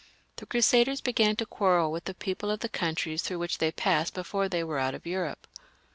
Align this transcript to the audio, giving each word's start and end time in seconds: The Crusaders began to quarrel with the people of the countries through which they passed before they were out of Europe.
The 0.37 0.47
Crusaders 0.47 0.99
began 0.99 1.35
to 1.35 1.45
quarrel 1.45 1.91
with 1.91 2.05
the 2.05 2.15
people 2.15 2.49
of 2.49 2.61
the 2.61 2.69
countries 2.69 3.21
through 3.21 3.37
which 3.37 3.59
they 3.59 3.71
passed 3.71 4.15
before 4.15 4.49
they 4.49 4.63
were 4.63 4.79
out 4.79 4.95
of 4.95 5.05
Europe. 5.05 5.45